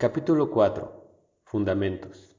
[0.00, 1.42] Capítulo 4.
[1.42, 2.36] Fundamentos.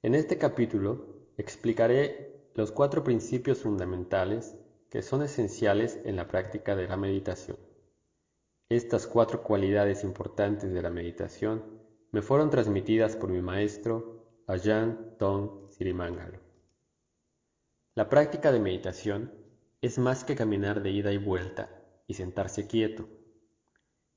[0.00, 4.56] En este capítulo explicaré los cuatro principios fundamentales
[4.88, 7.58] que son esenciales en la práctica de la meditación.
[8.70, 11.62] Estas cuatro cualidades importantes de la meditación
[12.10, 16.38] me fueron transmitidas por mi maestro Ajahn Tong Sirimangalo.
[17.94, 19.30] La práctica de meditación
[19.82, 21.68] es más que caminar de ida y vuelta
[22.06, 23.10] y sentarse quieto.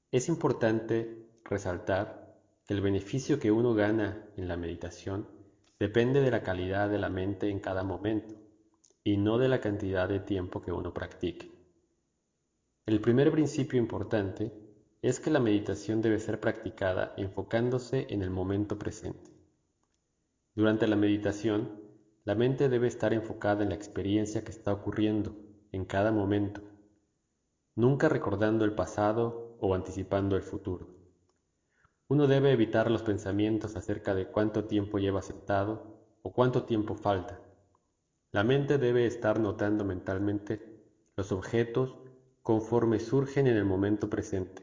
[0.10, 2.25] Es importante resaltar
[2.68, 5.28] el beneficio que uno gana en la meditación
[5.80, 8.34] depende de la calidad de la mente en cada momento
[9.04, 11.52] y no de la cantidad de tiempo que uno practique.
[12.88, 14.52] El primer principio importante
[15.04, 19.30] es que la meditación debe ser practicada enfocándose en el momento presente.
[20.56, 21.84] Durante la meditación,
[22.24, 25.36] la mente debe estar enfocada en la experiencia que está ocurriendo
[25.72, 26.62] en cada momento,
[27.76, 30.95] nunca recordando el pasado o anticipando el futuro.
[32.08, 37.42] Uno debe evitar los pensamientos acerca de cuánto tiempo lleva sentado o cuánto tiempo falta.
[38.32, 40.84] La mente debe estar notando mentalmente
[41.16, 41.96] los objetos
[42.44, 44.62] conforme surgen en el momento presente,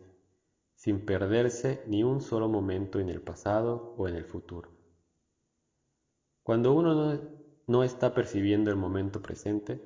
[0.76, 4.70] sin perderse ni un solo momento en el pasado o en el futuro.
[6.44, 7.20] Cuando uno no,
[7.66, 9.82] no está percibiendo el momento presente,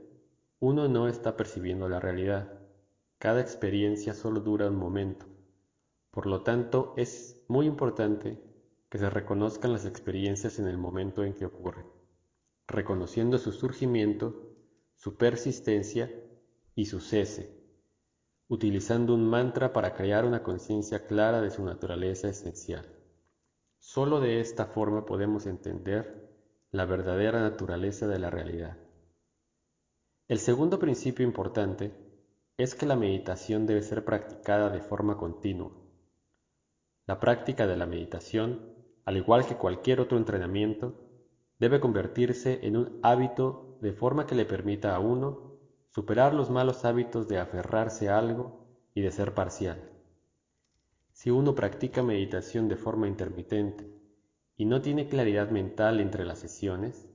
[0.61, 2.61] uno no está percibiendo la realidad.
[3.19, 5.27] Cada experiencia solo dura un momento.
[6.17, 8.42] Por lo tanto, es muy importante
[8.89, 11.84] que se reconozcan las experiencias en el momento en que ocurren,
[12.67, 14.56] reconociendo su surgimiento,
[14.94, 16.11] su persistencia
[16.75, 17.62] y su cese,
[18.48, 22.87] utilizando un mantra para crear una conciencia clara de su naturaleza esencial.
[23.77, 26.34] Solo de esta forma podemos entender
[26.70, 28.78] la verdadera naturaleza de la realidad.
[30.28, 31.92] El segundo principio importante
[32.56, 35.83] es que la meditación debe ser practicada de forma continua
[37.07, 40.95] la práctica de la meditación, al igual que cualquier otro entrenamiento,
[41.61, 45.56] debe convertirse en un hábito de forma que le permita a uno
[45.94, 49.89] superar los malos hábitos de aferrarse a algo y de ser parcial.
[51.12, 53.88] Si uno practica meditación de forma intermitente
[54.56, 57.09] y no tiene claridad mental entre las sesiones,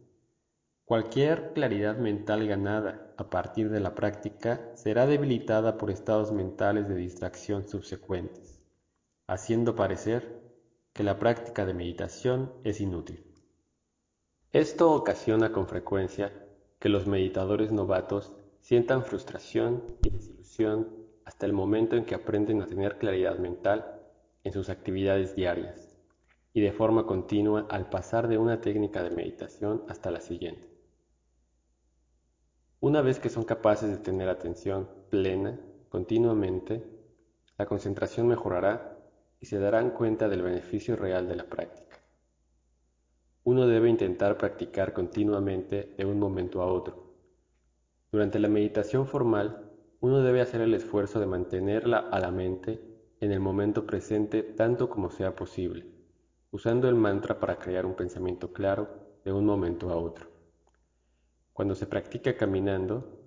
[0.85, 6.95] cualquier claridad mental ganada a partir de la práctica será debilitada por estados mentales de
[6.95, 8.50] distracción subsecuentes
[9.27, 10.41] haciendo parecer
[10.93, 13.25] que la práctica de meditación es inútil.
[14.51, 16.33] Esto ocasiona con frecuencia
[16.79, 20.89] que los meditadores novatos sientan frustración y desilusión
[21.25, 24.01] hasta el momento en que aprenden a tener claridad mental
[24.43, 25.95] en sus actividades diarias
[26.53, 30.67] y de forma continua al pasar de una técnica de meditación hasta la siguiente.
[32.79, 35.59] Una vez que son capaces de tener atención plena
[35.89, 36.83] continuamente,
[37.57, 38.90] la concentración mejorará
[39.41, 41.97] y se darán cuenta del beneficio real de la práctica.
[43.43, 47.15] Uno debe intentar practicar continuamente de un momento a otro.
[48.11, 52.81] Durante la meditación formal, uno debe hacer el esfuerzo de mantenerla a la mente
[53.19, 55.87] en el momento presente tanto como sea posible,
[56.51, 58.89] usando el mantra para crear un pensamiento claro
[59.25, 60.27] de un momento a otro.
[61.51, 63.19] Cuando se practica caminando,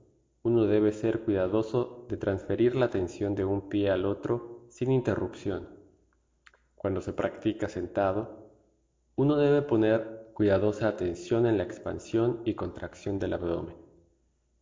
[0.42, 5.83] uno debe ser cuidadoso de transferir la atención de un pie al otro sin interrupción
[6.84, 8.50] cuando se practica sentado,
[9.16, 13.74] uno debe poner cuidadosa atención en la expansión y contracción del abdomen,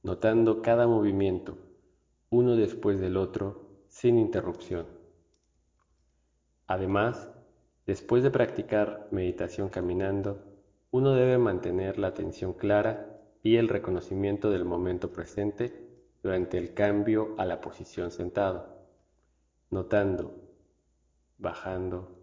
[0.05, 1.59] notando cada movimiento,
[2.31, 4.87] uno después del otro, sin interrupción.
[6.69, 7.29] Además,
[7.87, 10.45] después de practicar meditación caminando,
[10.93, 15.89] uno debe mantener la atención clara y el reconocimiento del momento presente
[16.23, 18.79] durante el cambio a la posición sentado,
[19.71, 20.52] notando
[21.43, 22.17] bajando,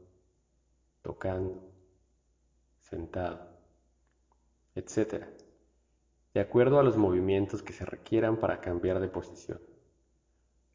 [1.02, 1.70] tocando,
[2.80, 3.50] sentado,
[4.76, 5.26] etc.,
[6.34, 9.60] de acuerdo a los movimientos que se requieran para cambiar de posición.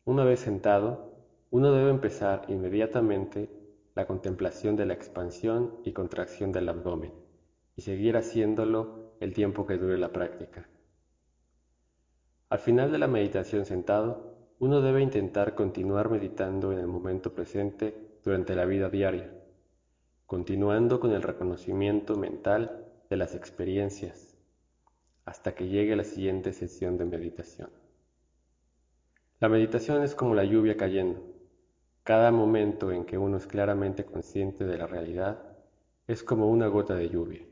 [0.05, 1.15] Una vez sentado,
[1.51, 3.49] uno debe empezar inmediatamente
[3.95, 7.13] la contemplación de la expansión y contracción del abdomen
[7.77, 10.69] y seguir haciéndolo el tiempo que dure la práctica.
[12.51, 18.14] Al final de la meditación sentado, uno debe intentar continuar meditando en el momento presente
[18.25, 19.31] durante la vida diaria,
[20.27, 24.37] continuando con el reconocimiento mental de las experiencias
[25.25, 27.71] hasta que llegue la siguiente sesión de meditación.
[29.41, 31.23] La meditación es como la lluvia cayendo.
[32.03, 35.57] Cada momento en que uno es claramente consciente de la realidad
[36.07, 37.43] es como una gota de lluvia.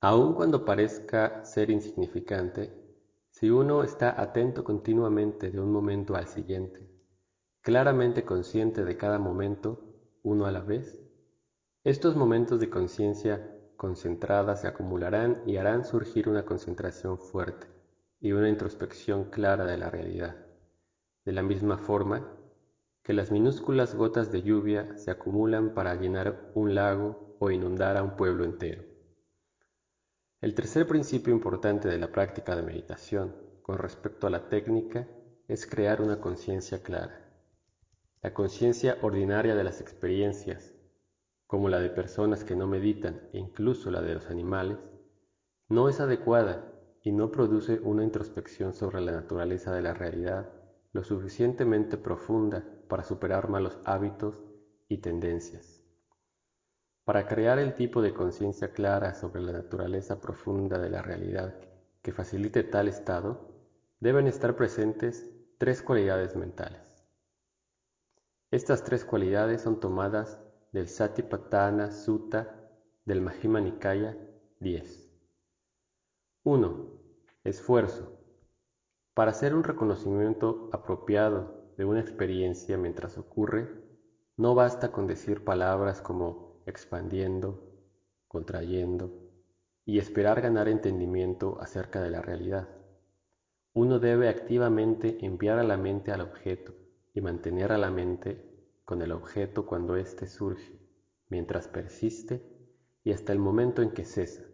[0.00, 2.72] Aun cuando parezca ser insignificante,
[3.40, 6.86] si uno está atento continuamente de un momento al siguiente,
[7.62, 9.80] claramente consciente de cada momento,
[10.22, 11.00] uno a la vez,
[11.82, 17.66] estos momentos de conciencia concentrada se acumularán y harán surgir una concentración fuerte
[18.20, 20.36] y una introspección clara de la realidad,
[21.24, 22.36] de la misma forma
[23.02, 28.02] que las minúsculas gotas de lluvia se acumulan para llenar un lago o inundar a
[28.02, 28.89] un pueblo entero.
[30.40, 35.06] El tercer principio importante de la práctica de meditación con respecto a la técnica
[35.48, 37.30] es crear una conciencia clara.
[38.22, 40.74] La conciencia ordinaria de las experiencias
[41.50, 44.78] como la de personas que no meditan e incluso la de los animales,
[45.68, 46.64] no es adecuada
[47.02, 50.48] y no produce una introspección sobre la naturaleza de la realidad
[50.92, 54.44] lo suficientemente profunda para superar malos hábitos
[54.86, 55.79] y tendencias.
[57.04, 61.54] Para crear el tipo de conciencia clara sobre la naturaleza profunda de la realidad
[62.02, 63.50] que facilite tal estado,
[64.00, 67.06] deben estar presentes tres cualidades mentales.
[68.50, 70.40] Estas tres cualidades son tomadas
[70.72, 72.70] del Satipatthana Sutta
[73.04, 74.16] del Majjhima Nikaya
[74.60, 75.10] 10.
[76.44, 77.00] 1.
[77.44, 78.18] Esfuerzo.
[79.14, 83.68] Para hacer un reconocimiento apropiado de una experiencia mientras ocurre,
[84.36, 87.70] no basta con decir palabras como expandiendo,
[88.28, 89.10] contrayendo
[89.84, 92.68] y esperar ganar entendimiento acerca de la realidad.
[93.72, 96.74] Uno debe activamente enviar a la mente al objeto
[97.12, 98.44] y mantener a la mente
[98.84, 100.78] con el objeto cuando éste surge,
[101.28, 102.42] mientras persiste
[103.02, 104.44] y hasta el momento en que cesa.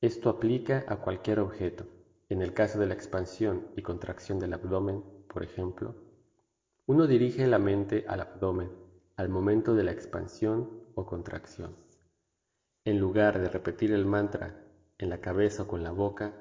[0.00, 1.86] Esto aplica a cualquier objeto.
[2.28, 5.94] En el caso de la expansión y contracción del abdomen, por ejemplo,
[6.86, 8.79] uno dirige la mente al abdomen
[9.20, 11.76] al momento de la expansión o contracción.
[12.86, 14.64] En lugar de repetir el mantra
[14.96, 16.32] en la cabeza o con la boca,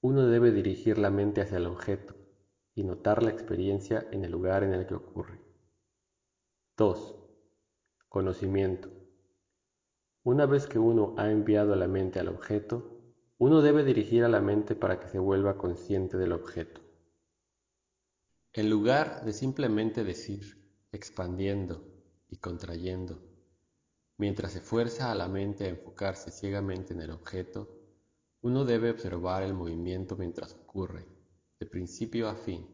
[0.00, 2.16] uno debe dirigir la mente hacia el objeto
[2.74, 5.38] y notar la experiencia en el lugar en el que ocurre.
[6.76, 7.14] 2.
[8.08, 8.90] Conocimiento.
[10.24, 13.04] Una vez que uno ha enviado la mente al objeto,
[13.38, 16.80] uno debe dirigir a la mente para que se vuelva consciente del objeto.
[18.52, 20.58] En lugar de simplemente decir,
[20.90, 21.89] expandiendo
[22.30, 23.20] y contrayendo,
[24.16, 27.68] mientras se fuerza a la mente a enfocarse ciegamente en el objeto,
[28.42, 31.06] uno debe observar el movimiento mientras ocurre,
[31.58, 32.66] de principio a fin.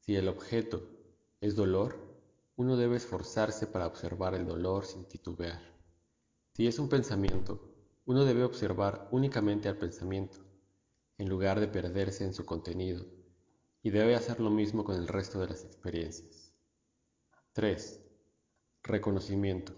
[0.00, 0.82] Si el objeto
[1.40, 2.10] es dolor,
[2.56, 5.62] uno debe esforzarse para observar el dolor sin titubear.
[6.54, 7.70] Si es un pensamiento,
[8.06, 10.38] uno debe observar únicamente al pensamiento,
[11.16, 13.06] en lugar de perderse en su contenido,
[13.82, 16.52] y debe hacer lo mismo con el resto de las experiencias.
[17.52, 17.99] 3.
[18.82, 19.74] Reconocimiento.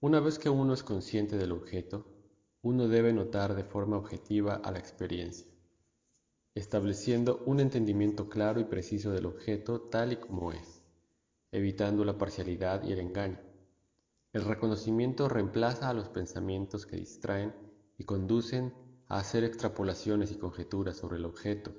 [0.00, 2.06] Una vez que uno es consciente del objeto,
[2.62, 5.46] uno debe notar de forma objetiva a la experiencia,
[6.54, 10.82] estableciendo un entendimiento claro y preciso del objeto tal y como es
[11.52, 13.38] evitando la parcialidad y el engaño.
[14.32, 17.54] El reconocimiento reemplaza a los pensamientos que distraen
[17.98, 18.72] y conducen
[19.08, 21.72] a hacer extrapolaciones y conjeturas sobre el objeto,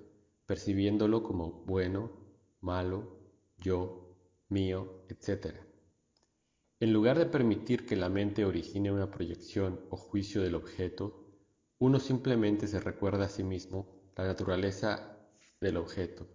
[0.46, 2.12] percibiéndolo como bueno,
[2.60, 3.18] malo,
[3.58, 4.18] yo,
[4.50, 5.71] mío, etc.
[6.82, 11.28] En lugar de permitir que la mente origine una proyección o juicio del objeto,
[11.78, 13.86] uno simplemente se recuerda a sí mismo
[14.16, 15.16] la naturaleza
[15.60, 16.26] del objeto,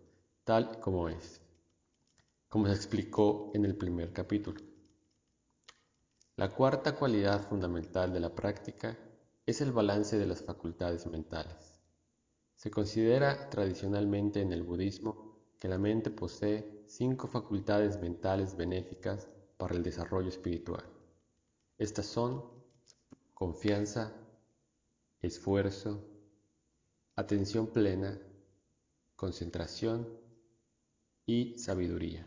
[0.44, 1.40] tal como es
[2.48, 4.60] como se explicó en el primer capítulo.
[6.36, 8.96] La cuarta cualidad fundamental de la práctica
[9.46, 11.80] es el balance de las facultades mentales.
[12.54, 19.74] Se considera tradicionalmente en el budismo que la mente posee cinco facultades mentales benéficas para
[19.74, 20.84] el desarrollo espiritual.
[21.78, 22.44] Estas son
[23.34, 24.12] confianza,
[25.20, 26.04] esfuerzo,
[27.16, 28.18] atención plena,
[29.14, 30.08] concentración
[31.26, 32.26] y sabiduría.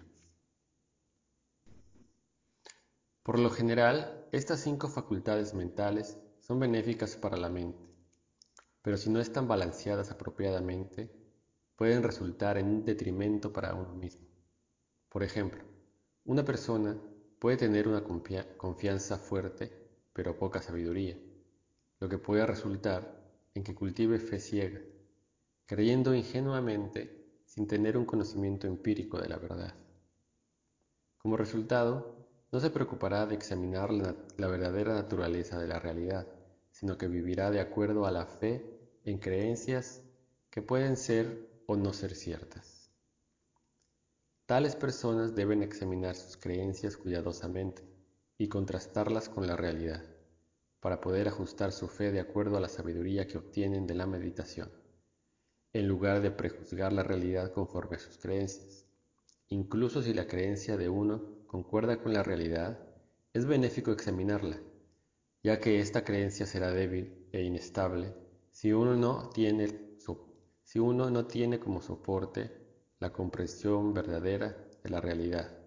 [3.24, 7.88] Por lo general, estas cinco facultades mentales son benéficas para la mente,
[8.82, 11.12] pero si no están balanceadas apropiadamente,
[11.76, 14.28] pueden resultar en un detrimento para uno mismo.
[15.10, 15.64] Por ejemplo,
[16.26, 17.00] una persona
[17.40, 19.72] puede tener una confianza fuerte,
[20.14, 21.18] pero poca sabiduría,
[22.00, 23.20] lo que puede resultar
[23.54, 24.82] en que cultive fe ciega,
[25.66, 29.74] creyendo ingenuamente sin tener un conocimiento empírico de la verdad.
[31.18, 36.28] Como resultado, no se preocupará de examinar la, verdadera naturaleza de la realidad,
[36.72, 38.64] sino que vivirá de acuerdo a la fe
[39.04, 40.02] en creencias
[40.50, 42.79] que pueden ser o no ser ciertas.
[44.50, 47.84] Tales personas deben examinar sus creencias cuidadosamente
[48.40, 50.04] y contrastarlas con la realidad,
[50.80, 54.72] para poder ajustar su fe de acuerdo a la sabiduría que obtienen de la meditación,
[55.72, 58.88] en lugar de prejuzgar la realidad conforme a sus creencias.
[59.50, 62.80] incluso si la creencia de uno concuerda con la realidad,
[63.34, 64.60] es benéfico examinarla,
[65.44, 68.16] ya que esta creencia será débil e inestable
[68.50, 69.96] si uno no tiene,
[70.64, 72.59] si uno no tiene como soporte
[73.00, 75.58] la comprensión verdadera de la realidad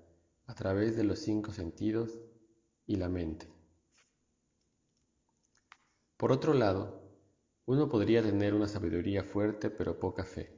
[0.46, 2.20] a través de los cinco sentidos
[2.86, 3.48] y la mente.
[6.18, 7.02] Por otro lado,
[7.64, 10.52] uno podría tener una sabiduría fuerte pero poca fe.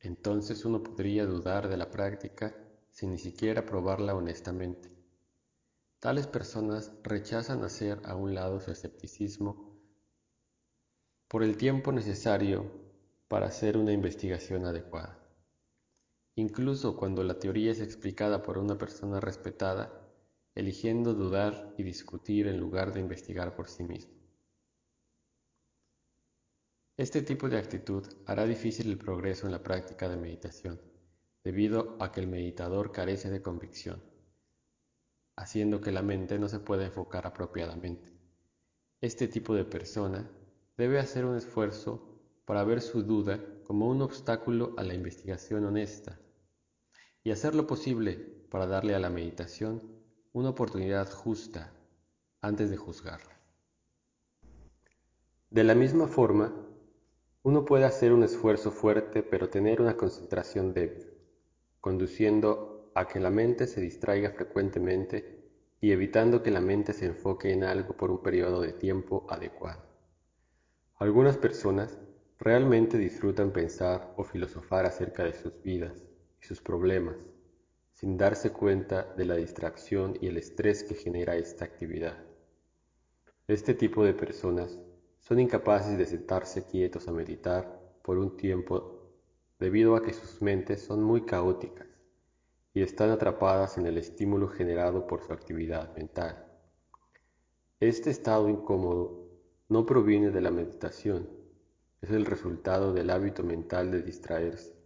[0.00, 2.56] Entonces uno podría dudar de la práctica
[2.90, 4.90] sin ni siquiera probarla honestamente.
[6.00, 9.78] Tales personas rechazan hacer a un lado su escepticismo
[11.28, 12.70] por el tiempo necesario
[13.28, 15.21] para hacer una investigación adecuada.
[16.36, 19.92] Incluso cuando la teoría es explicada por una persona respetada,
[20.54, 24.14] eligiendo dudar y discutir en lugar de investigar por sí mismo.
[26.96, 30.80] Este tipo de actitud hará difícil el progreso en la práctica de meditación,
[31.42, 34.12] debido a que el meditador carece de convicción
[35.36, 38.12] haciendo que la mente no se pueda enfocar apropiadamente.
[39.00, 40.30] Este tipo de persona
[40.76, 46.18] debe hacer un esfuerzo para ver su duda como un obstáculo a la investigación honesta
[47.24, 48.14] y hacer lo posible
[48.50, 49.80] para darle a la meditación
[50.32, 51.72] una oportunidad justa
[52.40, 53.38] antes de juzgarla.
[55.50, 56.52] De la misma forma,
[57.42, 61.12] uno puede hacer un esfuerzo fuerte pero tener una concentración débil,
[61.80, 65.42] conduciendo a que la mente se distraiga frecuentemente
[65.80, 69.82] y evitando que la mente se enfoque en algo por un periodo de tiempo adecuado.
[70.96, 71.98] Algunas personas
[72.38, 76.11] realmente disfrutan pensar o filosofar acerca de sus vidas
[76.42, 77.16] y sus problemas,
[77.92, 82.18] sin darse cuenta de la distracción y el estrés que genera esta actividad.
[83.46, 84.78] Este tipo de personas
[85.20, 89.12] son incapaces de sentarse quietos a meditar por un tiempo
[89.58, 91.86] debido a que sus mentes son muy caóticas
[92.74, 96.44] y están atrapadas en el estímulo generado por su actividad mental.
[97.78, 99.28] Este estado incómodo
[99.68, 101.28] no proviene de la meditación,
[102.00, 104.81] es el resultado del hábito mental de distraerse.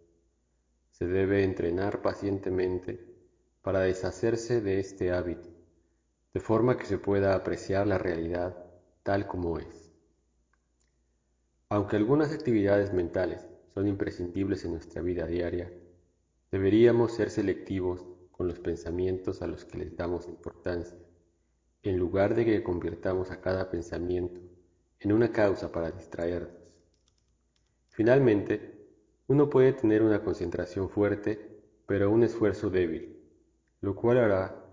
[0.98, 3.04] Se debe entrenar pacientemente
[3.62, 5.48] para deshacerse de este hábito,
[6.32, 8.56] de forma que se pueda apreciar la realidad
[9.02, 9.92] tal como es.
[11.68, 15.70] Aunque algunas actividades mentales son imprescindibles en nuestra vida diaria,
[16.50, 20.96] Deberíamos ser selectivos con los pensamientos a los que les damos importancia,
[21.82, 24.40] en lugar de que convirtamos a cada pensamiento
[25.00, 26.56] en una causa para distraernos.
[27.88, 28.75] Finalmente,
[29.28, 33.16] uno puede tener una concentración fuerte, pero un esfuerzo débil,
[33.80, 34.64] lo cual hará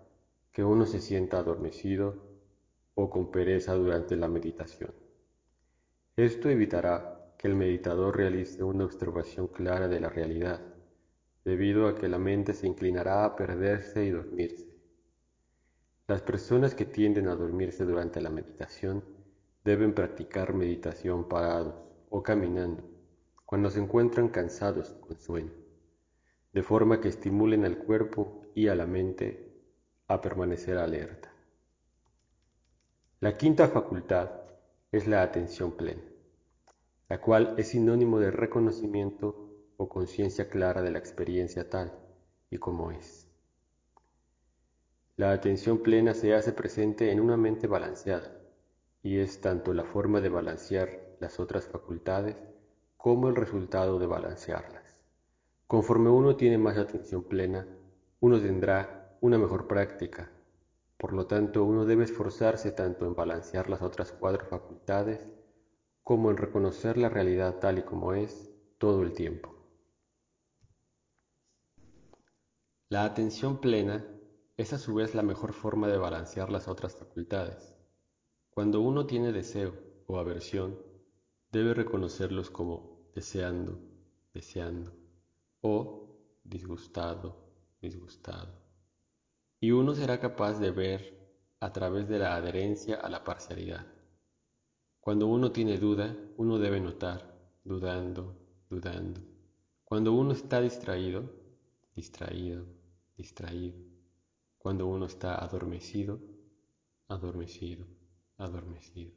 [0.51, 2.15] que uno se sienta adormecido
[2.93, 4.93] o con pereza durante la meditación.
[6.15, 10.61] Esto evitará que el meditador realice una observación clara de la realidad
[11.43, 14.67] debido a que la mente se inclinará a perderse y dormirse.
[16.07, 19.03] Las personas que tienden a dormirse durante la meditación
[19.63, 21.73] deben practicar meditación parados
[22.09, 22.92] o caminando
[23.53, 25.51] cuando se encuentran cansados con sueño,
[26.53, 29.53] de forma que estimulen al cuerpo y a la mente
[30.07, 31.31] a permanecer alerta.
[33.19, 34.31] La quinta facultad
[34.91, 36.01] es la atención plena,
[37.07, 41.93] la cual es sinónimo de reconocimiento o conciencia clara de la experiencia tal
[42.49, 43.29] y como es.
[45.15, 48.35] La atención plena se hace presente en una mente balanceada
[49.03, 52.35] y es tanto la forma de balancear las otras facultades
[53.03, 54.95] como el resultado de balancearlas.
[55.67, 57.67] Conforme uno tiene más atención plena,
[58.21, 60.31] uno tendrá una mejor práctica.
[60.97, 65.27] Por lo tanto, uno debe esforzarse tanto en balancear las otras cuatro facultades
[66.01, 69.53] como en reconocer la realidad tal y como es todo el tiempo.
[72.87, 74.07] La atención plena
[74.55, 77.75] es a su vez la mejor forma de balancear las otras facultades.
[78.49, 79.73] Cuando uno tiene deseo
[80.07, 80.79] o aversión,
[81.51, 83.79] debe reconocerlos como deseando,
[84.33, 84.91] deseando,
[85.61, 87.35] o disgustado,
[87.81, 88.53] disgustado.
[89.59, 91.23] Y uno será capaz de ver
[91.59, 93.85] a través de la adherencia a la parcialidad.
[94.99, 98.35] Cuando uno tiene duda, uno debe notar, dudando,
[98.69, 99.21] dudando.
[99.83, 101.29] Cuando uno está distraído,
[101.95, 102.65] distraído,
[103.15, 103.77] distraído.
[104.57, 106.19] Cuando uno está adormecido,
[107.07, 107.85] adormecido,
[108.37, 109.13] adormecido.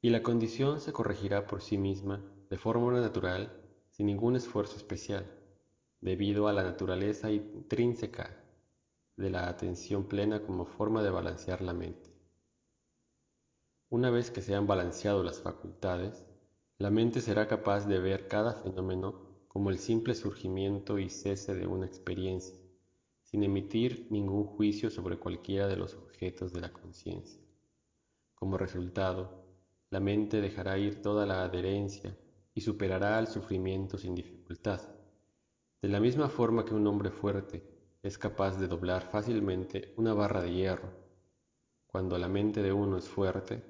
[0.00, 3.50] Y la condición se corregirá por sí misma de forma natural,
[3.88, 5.24] sin ningún esfuerzo especial,
[6.02, 8.44] debido a la naturaleza intrínseca
[9.16, 12.10] de la atención plena como forma de balancear la mente.
[13.88, 16.26] Una vez que se han balanceado las facultades,
[16.76, 21.66] la mente será capaz de ver cada fenómeno como el simple surgimiento y cese de
[21.66, 22.60] una experiencia
[23.22, 27.40] sin emitir ningún juicio sobre cualquiera de los objetos de la conciencia.
[28.34, 29.42] Como resultado,
[29.88, 32.14] la mente dejará ir toda la adherencia
[32.54, 34.80] y superará al sufrimiento sin dificultad.
[35.80, 37.62] De la misma forma que un hombre fuerte
[38.02, 40.90] es capaz de doblar fácilmente una barra de hierro,
[41.86, 43.62] cuando la mente de uno es fuerte,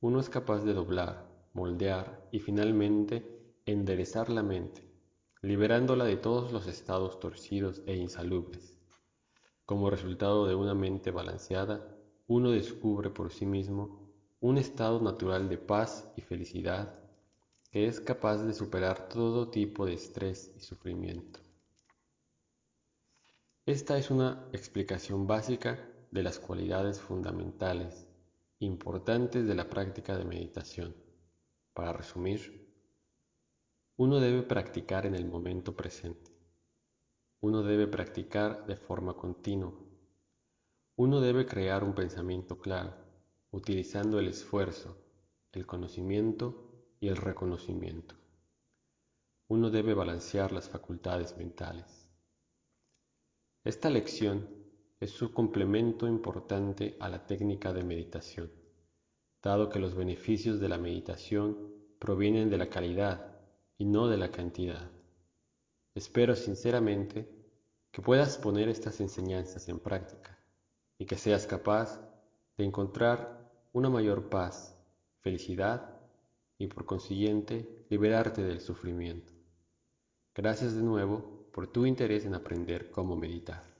[0.00, 4.88] uno es capaz de doblar, moldear y finalmente enderezar la mente,
[5.42, 8.78] liberándola de todos los estados torcidos e insalubres.
[9.64, 15.58] Como resultado de una mente balanceada, uno descubre por sí mismo un estado natural de
[15.58, 17.05] paz y felicidad
[17.70, 21.40] que es capaz de superar todo tipo de estrés y sufrimiento.
[23.66, 25.78] Esta es una explicación básica
[26.10, 28.06] de las cualidades fundamentales
[28.60, 30.94] importantes de la práctica de meditación.
[31.74, 32.66] Para resumir,
[33.96, 36.30] uno debe practicar en el momento presente.
[37.40, 39.74] Uno debe practicar de forma continua.
[40.96, 42.94] Uno debe crear un pensamiento claro,
[43.50, 44.96] utilizando el esfuerzo,
[45.52, 46.65] el conocimiento
[47.00, 48.14] y el reconocimiento.
[49.48, 52.08] Uno debe balancear las facultades mentales.
[53.64, 54.48] Esta lección
[54.98, 58.50] es su complemento importante a la técnica de meditación,
[59.42, 61.56] dado que los beneficios de la meditación
[61.98, 63.36] provienen de la calidad
[63.78, 64.90] y no de la cantidad.
[65.94, 67.28] Espero sinceramente
[67.90, 70.38] que puedas poner estas enseñanzas en práctica
[70.98, 72.00] y que seas capaz
[72.56, 74.76] de encontrar una mayor paz,
[75.20, 75.95] felicidad
[76.58, 79.32] y por consiguiente liberarte del sufrimiento.
[80.34, 83.75] Gracias de nuevo por tu interés en aprender cómo meditar.